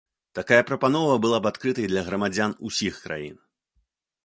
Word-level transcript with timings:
Такая 0.37 0.57
прапанова 0.69 1.17
была 1.25 1.37
б 1.43 1.51
адкрытай 1.51 1.85
для 1.93 2.05
грамадзян 2.09 2.51
усіх 2.71 2.93
краін. 3.07 3.39